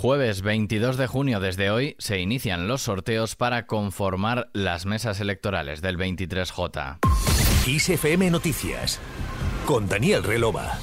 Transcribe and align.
Jueves 0.00 0.42
22 0.42 0.96
de 0.96 1.08
junio, 1.08 1.40
desde 1.40 1.72
hoy, 1.72 1.96
se 1.98 2.20
inician 2.20 2.68
los 2.68 2.82
sorteos 2.82 3.34
para 3.34 3.66
conformar 3.66 4.48
las 4.52 4.86
mesas 4.86 5.18
electorales 5.18 5.82
del 5.82 5.98
23J. 5.98 6.98
ISFM 7.66 8.30
Noticias, 8.30 9.00
con 9.66 9.88
Daniel 9.88 10.22
Relova. 10.22 10.78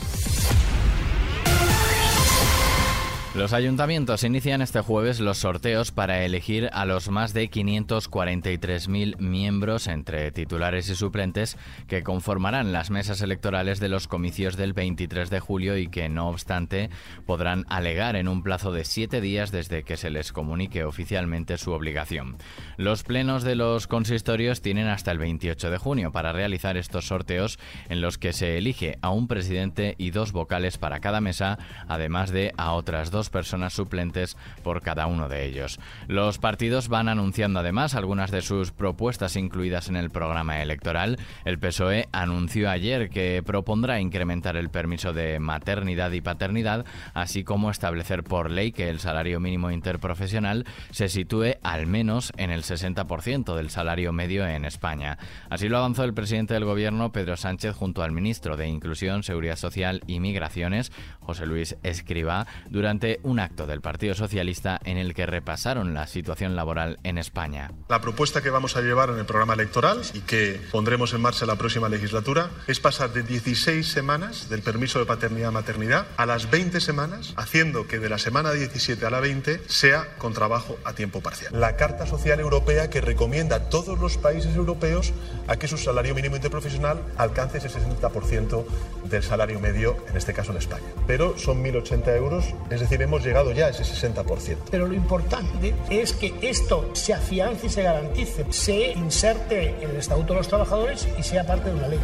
Los 3.36 3.52
ayuntamientos 3.52 4.24
inician 4.24 4.62
este 4.62 4.79
jueves 4.79 5.20
los 5.20 5.39
sorteos 5.39 5.91
para 5.91 6.23
elegir 6.23 6.70
a 6.71 6.86
los 6.86 7.09
más 7.09 7.34
de 7.34 7.50
543.000 7.50 9.18
miembros 9.20 9.88
entre 9.88 10.32
titulares 10.32 10.89
y 10.89 10.96
suplentes 10.96 11.58
que 11.90 12.02
conformarán 12.02 12.71
las 12.71 12.91
mesas 12.91 13.21
electorales 13.21 13.82
de 13.82 13.90
los 13.90 14.08
comicios 14.08 14.55
del 14.55 14.71
23 14.71 15.30
de 15.30 15.41
julio 15.41 15.77
y 15.77 15.90
que, 15.90 16.08
no 16.08 16.30
obstante, 16.30 16.90
podrán 17.26 17.66
alegar 17.68 18.16
en 18.16 18.30
un 18.30 18.41
plazo 18.41 18.71
de 18.71 18.86
siete 18.86 19.20
días 19.20 19.52
desde 19.52 19.84
que 19.84 19.98
se 19.98 20.12
les 20.12 20.31
comunique 20.31 20.86
oficialmente 20.86 21.58
su 21.58 21.73
obligación. 21.73 22.38
Los 22.77 23.04
plenos 23.04 23.44
de 23.44 23.55
los 23.55 23.88
consistorios 23.88 24.62
tienen 24.62 24.88
hasta 24.88 25.12
el 25.12 25.17
28 25.17 25.72
de 25.72 25.77
junio 25.77 26.13
para 26.13 26.31
realizar 26.31 26.77
estos 26.77 27.08
sorteos 27.08 27.59
en 27.90 27.99
los 27.99 28.17
que 28.17 28.31
se 28.31 28.58
elige 28.58 28.98
a 29.02 29.09
un 29.09 29.27
presidente 29.27 29.95
y 29.98 30.12
dos 30.12 30.31
vocales 30.31 30.77
para 30.77 31.02
cada 31.02 31.20
mesa, 31.20 31.59
además 31.90 32.31
de 32.31 32.54
a 32.55 32.72
otras 32.72 33.12
dos 33.12 33.24
personas 33.29 33.73
suplentes 33.73 34.38
por 34.63 34.81
cada 34.81 35.07
uno 35.07 35.29
de 35.29 35.45
ellos. 35.45 35.79
Los 36.07 36.38
partidos 36.38 36.88
van 36.88 37.09
anunciando 37.09 37.59
además 37.59 37.95
algunas 37.95 38.31
de 38.31 38.41
sus 38.41 38.71
propuestas 38.71 39.35
incluidas 39.35 39.89
en 39.89 39.95
el 39.95 40.09
programa 40.09 40.61
electoral. 40.61 41.17
El 41.43 41.59
PSOE 41.59 42.07
anunció 42.11 42.70
ayer 42.70 43.09
que 43.09 43.43
propondrá 43.45 43.99
incrementar 43.99 44.57
el 44.57 44.70
permiso 44.70 45.13
de 45.13 45.39
maternidad 45.39 46.11
y 46.11 46.21
paternidad, 46.21 46.85
así 47.13 47.43
como 47.43 47.71
establecer 47.71 48.23
por 48.23 48.49
ley 48.51 48.71
que 48.71 48.89
el 48.89 48.99
salario 48.99 49.39
mínimo 49.39 49.71
interprofesional 49.71 50.65
se 50.91 51.09
sitúe 51.09 51.55
al 51.63 51.87
menos 51.87 52.34
en 52.37 52.51
el 52.51 52.63
60% 52.63 53.55
del 53.55 53.70
salario 53.70 54.12
medio 54.13 54.48
en 54.48 54.65
España. 54.65 55.17
Así 55.49 55.70
lo 55.70 55.77
avanzó 55.77 56.04
el 56.04 56.13
presidente 56.13 56.54
del 56.54 56.65
Gobierno, 56.65 57.12
Pedro 57.12 57.37
Sánchez, 57.37 57.76
junto 57.76 58.04
al 58.04 58.12
ministro 58.12 58.57
de 58.57 58.67
Inclusión, 58.67 59.23
Seguridad 59.23 59.55
Social 59.55 60.01
y 60.07 60.20
Migraciones, 60.20 60.91
José 61.20 61.45
Luis 61.45 61.77
Escribá, 61.84 62.48
durante 62.70 63.15
un 63.24 63.40
acto 63.40 63.68
del 63.68 63.82
Partido 63.82 64.16
Socialista 64.16 64.80
en 64.84 64.97
el 64.97 65.13
que 65.13 65.25
repasaron 65.25 65.94
la 65.94 66.08
situación 66.08 66.56
laboral 66.56 67.00
en 67.03 67.18
España. 67.18 67.72
La 67.90 68.02
propuesta 68.02 68.41
que 68.41 68.50
vamos 68.50 68.75
a 68.75 68.81
llevar 68.81 69.09
en 69.09 69.18
el 69.18 69.25
programa 69.25 69.53
electoral 69.53 70.02
y 70.13 70.22
que 70.22 70.62
pondremos 70.72 71.13
en 71.13 71.22
marcha 71.22 71.46
la 71.46 71.56
próxima 71.56 71.90
legislatura 71.90 72.50
es 72.68 72.80
pasar 72.80 73.12
de 73.13 73.24
16 73.24 73.88
semanas 73.88 74.50
del 74.50 74.62
permiso 74.62 75.00
de 75.00 75.06
paternidad-maternidad 75.06 76.07
a 76.18 76.25
las 76.25 76.50
20 76.50 76.80
semanas, 76.81 77.34
haciendo 77.38 77.88
que 77.88 78.00
de 78.00 78.09
la 78.09 78.18
semana 78.18 78.52
17 78.52 79.06
a 79.06 79.09
la 79.09 79.19
20 79.19 79.62
sea 79.68 80.16
con 80.18 80.34
trabajo 80.34 80.78
a 80.84 80.94
tiempo 80.94 81.22
parcial. 81.22 81.59
La 81.59 81.75
Carta 81.75 82.06
Social 82.06 82.40
Europea 82.40 82.90
que 82.90 83.02
recomienda 83.02 83.57
a 83.57 83.69
todos 83.69 84.00
los 84.00 84.18
países 84.18 84.56
europeos 84.56 85.13
a 85.47 85.57
que 85.57 85.68
su 85.68 85.78
salario 85.78 86.16
mínimo 86.16 86.35
interprofesional 86.35 87.02
alcance 87.18 87.57
ese 87.57 87.69
60% 87.69 88.66
del 89.09 89.24
salario 89.24 89.59
medio, 89.59 89.97
en 90.09 90.18
este 90.18 90.34
caso 90.34 90.52
en 90.52 90.57
España. 90.57 90.85
Pero 91.07 91.38
son 91.38 91.63
1.080 91.63 92.16
euros, 92.16 92.46
es 92.69 92.79
decir, 92.79 93.02
hemos 93.06 93.23
llegado 93.23 93.51
ya 93.51 93.67
a 93.67 93.69
ese 93.69 93.84
60%. 93.84 94.57
Pero 94.69 94.88
lo 94.88 94.94
importante 94.94 95.73
es 95.89 96.13
que 96.13 96.34
esto 96.41 96.89
se 96.94 97.13
afiance 97.13 97.67
y 97.67 97.69
se 97.69 97.84
garantice, 97.84 98.45
se 98.50 98.91
inserte 98.91 99.75
en 99.81 99.91
el 99.91 99.97
Estatuto 99.97 100.34
de 100.34 100.39
los 100.39 100.47
Trabajadores 100.47 101.07
y 101.17 101.23
sea 101.23 101.45
parte 101.45 101.69
de 101.69 101.75
una 101.75 101.88
ley. 101.88 102.00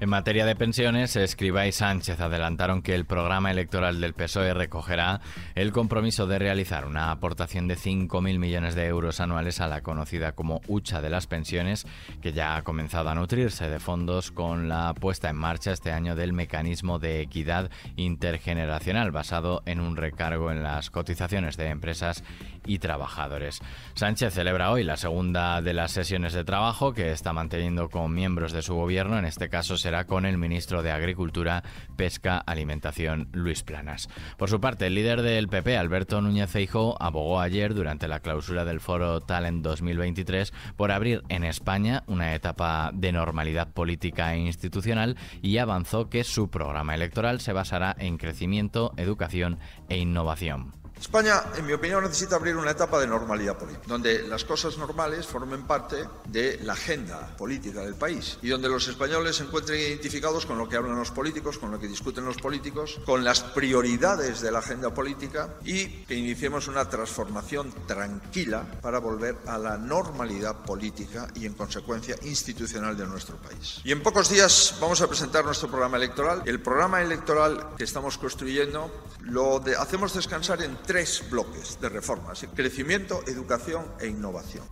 En 0.00 0.08
materia 0.08 0.46
de 0.46 0.56
pensiones, 0.56 1.14
Escribá 1.14 1.66
y 1.66 1.72
Sánchez 1.72 2.20
adelantaron 2.20 2.80
que 2.80 2.94
el 2.94 3.04
programa 3.04 3.50
electoral 3.50 4.00
del 4.00 4.14
PSOE 4.14 4.54
recogerá 4.54 5.20
el 5.54 5.72
compromiso 5.72 6.26
de 6.26 6.38
realizar 6.38 6.86
una 6.86 7.10
aportación 7.10 7.68
de 7.68 7.76
5.000 7.76 8.38
millones 8.38 8.74
de 8.74 8.86
euros 8.86 9.20
anuales 9.20 9.60
a 9.60 9.68
la 9.68 9.82
conocida 9.82 10.32
como 10.32 10.62
hucha 10.68 11.02
de 11.02 11.10
las 11.10 11.26
pensiones, 11.26 11.86
que 12.22 12.32
ya 12.32 12.56
ha 12.56 12.62
comenzado 12.62 13.10
a 13.10 13.14
nutrirse 13.14 13.68
de 13.68 13.78
fondos 13.78 14.30
con 14.30 14.70
la 14.70 14.94
puesta 14.94 15.28
en 15.28 15.36
marcha 15.36 15.72
este 15.72 15.92
año 15.92 16.16
del 16.16 16.32
mecanismo 16.32 16.98
de 16.98 17.20
equidad 17.20 17.70
intergeneracional 17.96 19.10
basado 19.10 19.62
en 19.66 19.80
un 19.80 19.96
recargo 19.98 20.50
en 20.50 20.62
las 20.62 20.88
cotizaciones 20.88 21.58
de 21.58 21.68
empresas 21.68 22.24
y 22.64 22.78
trabajadores. 22.78 23.60
Sánchez 23.92 24.32
celebra 24.32 24.70
hoy 24.70 24.82
la 24.82 24.96
segunda 24.96 25.60
de 25.60 25.74
las 25.74 25.92
sesiones 25.92 26.32
de 26.32 26.44
trabajo 26.44 26.94
que 26.94 27.12
está 27.12 27.34
manteniendo 27.34 27.90
con 27.90 28.14
miembros 28.14 28.52
de 28.52 28.62
su 28.62 28.74
gobierno, 28.74 29.18
en 29.18 29.26
este 29.26 29.50
caso 29.50 29.76
se 29.76 29.89
con 30.06 30.24
el 30.24 30.38
ministro 30.38 30.82
de 30.82 30.92
Agricultura, 30.92 31.62
Pesca, 31.96 32.38
Alimentación, 32.38 33.28
Luis 33.32 33.62
Planas. 33.62 34.08
Por 34.36 34.48
su 34.48 34.60
parte, 34.60 34.86
el 34.86 34.94
líder 34.94 35.22
del 35.22 35.48
PP, 35.48 35.76
Alberto 35.76 36.20
Núñez 36.20 36.48
Feijóo, 36.48 36.96
abogó 37.00 37.40
ayer 37.40 37.74
durante 37.74 38.08
la 38.08 38.20
clausura 38.20 38.64
del 38.64 38.80
foro 38.80 39.20
Talent 39.20 39.62
2023 39.62 40.52
por 40.76 40.92
abrir 40.92 41.22
en 41.28 41.44
España 41.44 42.04
una 42.06 42.34
etapa 42.34 42.90
de 42.94 43.12
normalidad 43.12 43.72
política 43.72 44.34
e 44.34 44.38
institucional 44.38 45.16
y 45.42 45.58
avanzó 45.58 46.08
que 46.08 46.24
su 46.24 46.50
programa 46.50 46.94
electoral 46.94 47.40
se 47.40 47.52
basará 47.52 47.94
en 47.98 48.16
crecimiento, 48.16 48.92
educación 48.96 49.58
e 49.88 49.98
innovación. 49.98 50.79
España, 51.00 51.42
en 51.56 51.66
mi 51.66 51.72
opinión, 51.72 52.04
necesita 52.04 52.36
abrir 52.36 52.56
una 52.56 52.72
etapa 52.72 53.00
de 53.00 53.06
normalidad 53.06 53.56
política, 53.56 53.84
donde 53.86 54.22
las 54.28 54.44
cosas 54.44 54.76
normales 54.76 55.26
formen 55.26 55.62
parte 55.62 56.06
de 56.26 56.60
la 56.62 56.74
agenda 56.74 57.34
política 57.38 57.80
del 57.80 57.94
país 57.94 58.36
y 58.42 58.48
donde 58.48 58.68
los 58.68 58.86
españoles 58.86 59.36
se 59.36 59.44
encuentren 59.44 59.80
identificados 59.80 60.44
con 60.44 60.58
lo 60.58 60.68
que 60.68 60.76
hablan 60.76 60.96
los 60.96 61.10
políticos, 61.10 61.58
con 61.58 61.70
lo 61.70 61.80
que 61.80 61.88
discuten 61.88 62.26
los 62.26 62.36
políticos, 62.36 63.00
con 63.06 63.24
las 63.24 63.40
prioridades 63.40 64.42
de 64.42 64.52
la 64.52 64.58
agenda 64.58 64.92
política 64.92 65.54
y 65.64 65.86
que 66.04 66.14
iniciemos 66.14 66.68
una 66.68 66.88
transformación 66.88 67.72
tranquila 67.86 68.64
para 68.82 68.98
volver 68.98 69.38
a 69.46 69.56
la 69.56 69.78
normalidad 69.78 70.64
política 70.64 71.28
y, 71.34 71.46
en 71.46 71.54
consecuencia, 71.54 72.14
institucional 72.22 72.96
de 72.96 73.06
nuestro 73.06 73.36
país. 73.38 73.80
Y 73.84 73.92
en 73.92 74.02
pocos 74.02 74.28
días 74.28 74.74
vamos 74.80 75.00
a 75.00 75.08
presentar 75.08 75.46
nuestro 75.46 75.68
programa 75.68 75.96
electoral. 75.96 76.42
El 76.44 76.60
programa 76.60 77.00
electoral 77.00 77.70
que 77.78 77.84
estamos 77.84 78.18
construyendo 78.18 78.90
lo 79.22 79.62
hacemos 79.78 80.12
descansar 80.14 80.62
en 80.62 80.76
tres 80.90 81.22
bloques 81.30 81.80
de 81.80 81.88
reformas, 81.88 82.44
crecimiento, 82.52 83.22
educación 83.28 83.86
e 84.00 84.08
innovación. 84.08 84.64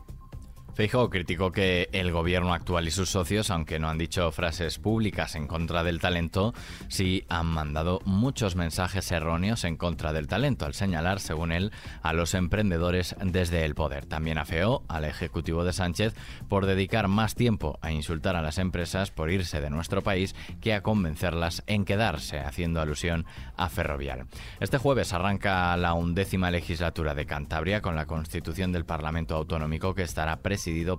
Feijóo 0.79 1.11
criticó 1.11 1.51
que 1.51 1.89
el 1.91 2.13
gobierno 2.13 2.55
actual 2.55 2.87
y 2.87 2.93
sus 2.93 3.11
socios, 3.11 3.51
aunque 3.51 3.81
no 3.81 3.89
han 3.89 3.99
dicho 3.99 4.31
frases 4.31 4.79
públicas 4.79 5.35
en 5.35 5.49
contra 5.49 5.83
del 5.83 5.99
talento, 5.99 6.55
sí 6.87 7.25
han 7.29 7.47
mandado 7.47 8.01
muchos 8.05 8.55
mensajes 8.55 9.11
erróneos 9.11 9.65
en 9.65 9.77
contra 9.77 10.13
del 10.13 10.29
talento, 10.29 10.67
al 10.67 10.75
señalar, 10.75 11.19
según 11.19 11.51
él, 11.51 11.73
a 12.01 12.13
los 12.13 12.33
emprendedores 12.35 13.17
desde 13.21 13.65
el 13.65 13.75
poder. 13.75 14.07
También 14.07 14.39
afeó 14.39 14.85
al 14.87 15.05
Ejecutivo 15.05 15.65
de 15.65 15.73
Sánchez 15.73 16.15
por 16.49 16.65
dedicar 16.65 17.09
más 17.09 17.35
tiempo 17.35 17.81
a 17.83 17.91
insultar 17.91 18.37
a 18.37 18.43
las 18.43 18.59
empresas 18.59 19.11
por 19.11 19.33
irse 19.33 19.61
de 19.61 19.71
nuestro 19.71 20.05
país 20.05 20.37
que 20.61 20.75
a 20.75 20.85
convencerlas 20.85 21.65
en 21.67 21.85
quedarse, 21.85 22.39
haciendo 22.39 22.81
alusión 22.81 23.27
a 23.57 23.69
Ferrovial. 23.69 24.27
Este 24.61 24.79
jueves 24.79 25.13
arranca 25.13 25.77
la 25.77 25.95
undécima 25.95 26.53
legislatura 26.53 27.17
de 27.17 27.27
Cantabria 27.27 27.83
con 27.83 27.97
la 27.97 28.07
constitución 28.07 28.71
del 28.71 28.85
Parlamento 28.85 29.35
Autonómico 29.35 29.93
que 29.97 30.03
estará 30.03 30.37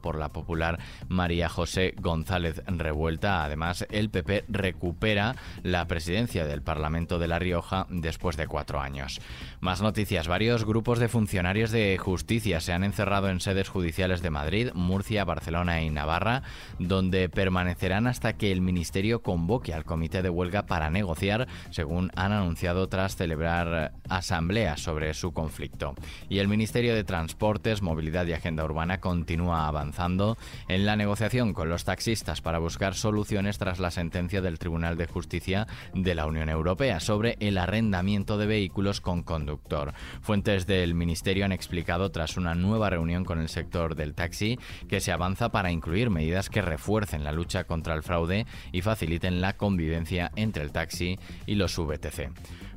por 0.01 0.17
la 0.17 0.29
popular 0.29 0.79
María 1.07 1.47
José 1.47 1.93
González 1.99 2.63
Revuelta. 2.65 3.43
Además, 3.43 3.85
el 3.91 4.09
PP 4.09 4.45
recupera 4.47 5.35
la 5.63 5.85
presidencia 5.87 6.45
del 6.45 6.63
Parlamento 6.63 7.19
de 7.19 7.27
La 7.27 7.39
Rioja 7.39 7.85
después 7.89 8.35
de 8.35 8.47
cuatro 8.47 8.81
años. 8.81 9.21
Más 9.59 9.81
noticias. 9.81 10.27
Varios 10.27 10.65
grupos 10.65 10.99
de 10.99 11.07
funcionarios 11.07 11.71
de 11.71 11.97
justicia 11.97 12.61
se 12.61 12.73
han 12.73 12.83
encerrado 12.83 13.29
en 13.29 13.41
sedes 13.41 13.69
judiciales 13.69 14.21
de 14.21 14.31
Madrid, 14.31 14.71
Murcia, 14.73 15.23
Barcelona 15.23 15.81
y 15.81 15.89
Navarra, 15.89 16.41
donde 16.79 17.29
permanecerán 17.29 18.07
hasta 18.07 18.33
que 18.33 18.51
el 18.51 18.61
Ministerio 18.61 19.21
convoque 19.21 19.73
al 19.73 19.85
comité 19.85 20.21
de 20.21 20.29
huelga 20.29 20.65
para 20.65 20.89
negociar, 20.89 21.47
según 21.69 22.11
han 22.15 22.31
anunciado 22.31 22.89
tras 22.89 23.15
celebrar 23.15 23.93
asambleas 24.09 24.81
sobre 24.81 25.13
su 25.13 25.31
conflicto. 25.31 25.93
Y 26.27 26.39
el 26.39 26.47
Ministerio 26.47 26.95
de 26.95 27.03
Transportes, 27.03 27.81
Movilidad 27.81 28.25
y 28.25 28.33
Agenda 28.33 28.63
Urbana 28.63 28.99
continúa 28.99 29.58
avanzando 29.67 30.37
en 30.67 30.85
la 30.85 30.95
negociación 30.95 31.53
con 31.53 31.69
los 31.69 31.85
taxistas 31.85 32.41
para 32.41 32.59
buscar 32.59 32.95
soluciones 32.95 33.57
tras 33.57 33.79
la 33.79 33.91
sentencia 33.91 34.41
del 34.41 34.59
Tribunal 34.59 34.97
de 34.97 35.07
Justicia 35.07 35.67
de 35.93 36.15
la 36.15 36.25
Unión 36.25 36.49
Europea 36.49 36.99
sobre 36.99 37.37
el 37.39 37.57
arrendamiento 37.57 38.37
de 38.37 38.47
vehículos 38.47 39.01
con 39.01 39.23
conductor. 39.23 39.93
Fuentes 40.21 40.67
del 40.67 40.95
Ministerio 40.95 41.45
han 41.45 41.51
explicado 41.51 42.11
tras 42.11 42.37
una 42.37 42.55
nueva 42.55 42.89
reunión 42.89 43.25
con 43.25 43.39
el 43.39 43.49
sector 43.49 43.95
del 43.95 44.13
taxi 44.13 44.59
que 44.87 45.01
se 45.01 45.11
avanza 45.11 45.49
para 45.49 45.71
incluir 45.71 46.09
medidas 46.09 46.49
que 46.49 46.61
refuercen 46.61 47.23
la 47.23 47.31
lucha 47.31 47.65
contra 47.65 47.93
el 47.93 48.03
fraude 48.03 48.45
y 48.71 48.81
faciliten 48.81 49.41
la 49.41 49.57
convivencia 49.57 50.31
entre 50.35 50.63
el 50.63 50.71
taxi 50.71 51.17
y 51.45 51.55
los 51.55 51.77
VTC. 51.77 52.29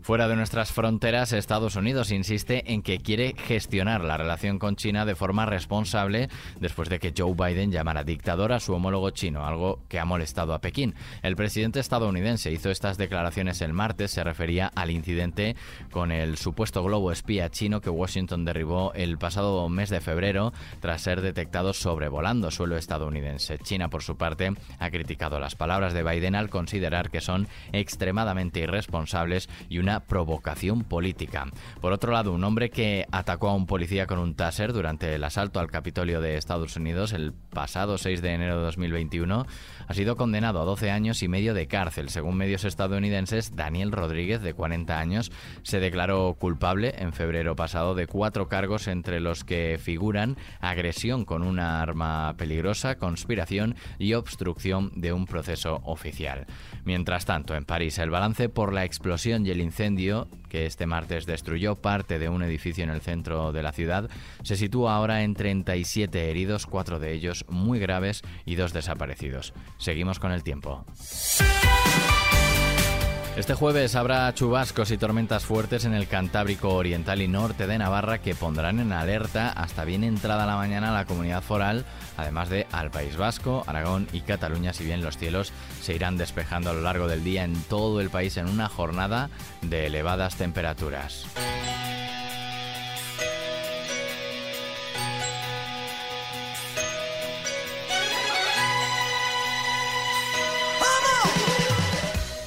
Fuera 0.02 0.26
de 0.26 0.34
nuestras 0.34 0.72
fronteras, 0.72 1.32
Estados 1.32 1.76
Unidos 1.76 2.10
insiste 2.10 2.72
en 2.72 2.82
que 2.82 2.99
quiere 2.99 3.37
gestionar 3.38 4.02
la 4.02 4.16
relación 4.16 4.58
con 4.58 4.75
China 4.75 5.06
de 5.06 5.14
forma 5.14 5.46
responsable 5.46 6.28
después 6.58 6.88
de 6.88 6.99
que 6.99 7.14
Joe 7.16 7.34
Biden 7.34 7.70
llamara 7.70 8.02
dictador 8.02 8.52
a 8.52 8.58
su 8.58 8.75
homólogo 8.75 9.10
chino, 9.10 9.46
algo 9.46 9.78
que 9.88 10.00
ha 10.00 10.04
molestado 10.04 10.54
a 10.54 10.60
Pekín. 10.60 10.96
El 11.22 11.37
presidente 11.37 11.78
estadounidense 11.78 12.50
hizo 12.50 12.72
estas 12.72 12.99
declaraciones 12.99 13.60
el 13.60 13.75
martes, 13.75 14.10
se 14.10 14.25
refería 14.25 14.72
al 14.75 14.90
incidente 14.90 15.54
con 15.93 16.10
el 16.10 16.37
supuesto 16.37 16.82
globo 16.82 17.12
espía 17.12 17.48
chino 17.50 17.81
que 17.81 17.90
Washington 17.90 18.44
derribó 18.44 18.93
el 18.94 19.19
pasado 19.19 19.69
mes 19.69 19.88
de 19.88 20.00
febrero 20.00 20.52
tras 20.81 21.02
ser 21.02 21.20
detectado 21.20 21.72
sobrevolando 21.72 22.50
suelo 22.50 22.76
estadounidense. 22.76 23.58
China, 23.58 23.88
por 23.88 24.02
su 24.02 24.16
parte, 24.16 24.52
ha 24.81 24.90
criticado 24.90 25.38
las 25.38 25.55
palabras 25.55 25.94
de 25.94 26.02
Biden 26.02 26.34
al 26.34 26.50
considerar 26.50 27.08
que 27.08 27.20
son 27.20 27.46
extremadamente 27.70 28.58
irresponsables 28.58 29.48
y 29.69 29.78
una 29.78 29.92
provocación 30.00 30.85
política. 30.85 31.47
Por 31.81 31.93
otro 31.93 32.12
lado, 32.12 32.33
un 32.33 32.44
hombre 32.44 32.71
que 32.71 33.06
atacó 33.12 33.49
a 33.49 33.55
un 33.55 33.67
policía 33.67 34.06
con 34.06 34.19
un 34.19 34.35
taser 34.35 34.73
durante 34.73 35.15
el 35.15 35.25
asalto 35.25 35.61
al 35.61 35.71
Capitolio 35.71 36.21
de 36.21 36.37
Estados 36.37 36.77
Unidos 36.77 37.12
el 37.12 37.33
pasado 37.52 37.99
6 37.99 38.22
de 38.22 38.32
enero 38.32 38.56
de 38.56 38.64
2021 38.64 39.46
ha 39.87 39.94
sido 39.94 40.16
condenado 40.16 40.60
a 40.60 40.64
12 40.64 40.90
años 40.90 41.22
y 41.22 41.28
medio 41.28 41.54
de 41.54 41.66
cárcel. 41.66 42.08
Según 42.08 42.37
medios 42.37 42.64
estadounidenses, 42.64 43.54
Daniel 43.54 43.93
Rodríguez, 43.93 44.43
de 44.43 44.54
40 44.54 44.99
años, 44.99 45.31
se 45.62 45.81
declaró 45.81 46.34
culpable 46.38 46.94
en 46.99 47.12
febrero 47.12 47.54
pasado 47.54 47.94
de 47.94 48.06
cuatro 48.06 48.49
cargos 48.49 48.88
entre 48.88 49.20
los 49.20 49.44
que 49.44 49.78
figuran 49.81 50.37
agresión 50.60 51.25
con 51.25 51.43
una 51.43 51.82
arma 51.82 52.34
peligrosa, 52.37 52.96
conspiración 52.96 53.76
y 53.98 54.14
obstrucción 54.14 54.90
de 54.94 55.12
un 55.12 55.26
proceso 55.26 55.81
oficial. 55.84 56.46
Mientras 56.84 57.25
tanto, 57.25 57.55
en 57.55 57.64
París, 57.64 57.98
el 57.98 58.10
balance 58.10 58.48
por 58.48 58.72
la 58.72 58.84
explosión 58.84 59.46
y 59.46 59.50
el 59.50 59.60
incendio 59.60 60.28
que 60.52 60.66
este 60.66 60.84
martes 60.84 61.25
destruyó 61.25 61.76
parte 61.76 62.19
de 62.19 62.28
un 62.28 62.43
edificio 62.43 62.84
en 62.84 62.90
el 62.90 63.00
centro 63.00 63.52
de 63.52 63.62
la 63.62 63.72
ciudad, 63.72 64.10
se 64.43 64.56
sitúa 64.56 64.94
ahora 64.94 65.22
en 65.22 65.32
37 65.32 66.28
heridos, 66.28 66.66
cuatro 66.66 66.99
de 66.99 67.14
ellos 67.14 67.46
muy 67.49 67.78
graves 67.78 68.20
y 68.44 68.56
dos 68.56 68.75
desaparecidos. 68.75 69.54
Seguimos 69.78 70.19
con 70.19 70.31
el 70.31 70.43
tiempo. 70.43 70.84
Este 73.34 73.55
jueves 73.55 73.96
habrá 73.96 74.32
chubascos 74.34 74.90
y 74.90 74.99
tormentas 74.99 75.46
fuertes 75.46 75.87
en 75.87 75.94
el 75.94 76.06
Cantábrico 76.06 76.75
Oriental 76.75 77.23
y 77.23 77.29
Norte 77.29 77.67
de 77.67 77.79
Navarra 77.79 78.19
que 78.19 78.34
pondrán 78.34 78.79
en 78.79 78.93
alerta 78.93 79.49
hasta 79.49 79.87
bien 79.87 80.05
entrada 80.05 80.44
la 80.44 80.56
mañana 80.56 80.93
la 80.93 81.06
comunidad 81.06 81.43
foral, 81.43 81.87
además 82.19 82.50
de 82.50 82.67
al 82.73 82.90
País 82.90 83.17
Vasco, 83.17 83.64
Aragón 83.67 84.06
y 84.12 84.20
Cataluña, 84.20 84.75
si 84.75 84.84
bien 84.84 85.02
los 85.02 85.17
cielos 85.17 85.50
se 85.81 85.94
irán 85.94 86.19
despejando 86.19 86.69
a 86.69 86.75
lo 86.75 86.82
largo 86.82 87.08
del 87.08 87.25
día 87.25 87.44
en 87.44 87.55
todo 87.62 88.02
el 88.02 88.11
país 88.11 88.37
en 88.37 88.49
una 88.49 88.69
jornada 88.69 89.31
de 89.62 89.87
elevadas 89.87 90.37
temperaturas. 90.37 91.26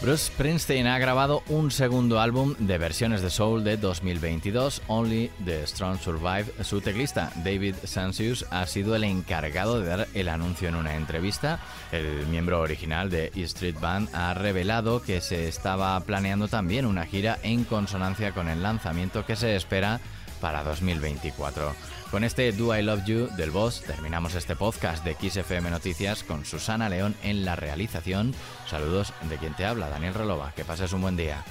Bruce 0.06 0.26
Springsteen 0.28 0.86
ha 0.86 1.00
grabado 1.00 1.42
un 1.50 1.72
segundo 1.72 2.20
álbum 2.20 2.54
de 2.60 2.78
versiones 2.78 3.24
de 3.24 3.32
soul 3.32 3.64
de 3.64 3.76
2022, 3.76 4.84
Only 4.86 5.32
the 5.44 5.66
Strong 5.66 5.98
Survive. 6.00 6.46
Su 6.64 6.80
teclista, 6.80 7.32
David 7.38 7.74
Sancius, 7.86 8.46
ha 8.52 8.68
sido 8.68 8.96
el 8.96 9.04
encargado 9.04 9.82
de 9.82 9.88
dar 9.88 10.08
el 10.14 10.30
anuncio 10.30 10.70
en 10.70 10.76
una 10.76 10.96
entrevista. 10.96 11.60
El 11.92 12.28
miembro 12.28 12.62
original 12.62 13.10
de 13.10 13.32
E 13.36 13.42
Street 13.46 13.80
Band 13.82 14.10
ha 14.14 14.36
revelado 14.36 15.02
que 15.02 15.22
se 15.22 15.48
estaba 15.48 16.00
planeando 16.02 16.48
también 16.48 16.86
una 16.86 17.08
gira 17.08 17.40
en 17.42 17.64
consonancia 17.64 18.32
con 18.32 18.48
el 18.48 18.62
lanzamiento 18.62 19.26
que 19.26 19.36
se 19.36 19.56
espera 19.56 20.02
para 20.46 20.64
2024. 20.64 21.74
Con 22.12 22.24
este 22.24 22.52
Do 22.52 22.78
I 22.78 22.84
Love 22.84 23.04
You 23.06 23.30
del 23.36 23.50
Boss 23.50 23.82
terminamos 23.82 24.36
este 24.36 24.56
podcast 24.56 25.04
de 25.04 25.16
XFM 25.16 25.72
Noticias 25.72 26.24
con 26.24 26.46
Susana 26.46 26.88
León 26.88 27.16
en 27.24 27.46
la 27.46 27.56
realización. 27.56 28.36
Saludos 28.70 29.12
de 29.28 29.38
quien 29.38 29.56
te 29.56 29.66
habla, 29.66 29.90
Daniel 29.90 30.14
Relova. 30.14 30.54
Que 30.56 30.64
pases 30.64 30.94
un 30.94 31.02
buen 31.02 31.18
día. 31.18 31.44